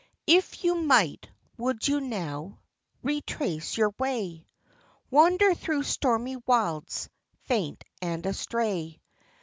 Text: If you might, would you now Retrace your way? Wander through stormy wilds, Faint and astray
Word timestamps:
If 0.25 0.63
you 0.63 0.73
might, 0.73 1.29
would 1.57 1.87
you 1.87 2.01
now 2.01 2.57
Retrace 3.03 3.77
your 3.77 3.93
way? 3.99 4.47
Wander 5.11 5.53
through 5.53 5.83
stormy 5.83 6.37
wilds, 6.37 7.07
Faint 7.43 7.83
and 8.01 8.25
astray 8.25 8.99